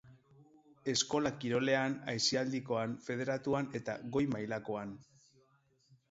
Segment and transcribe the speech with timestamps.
[0.91, 4.95] Eskola kirolean, aisialdikoan, federatuan eta goi-mailakoan.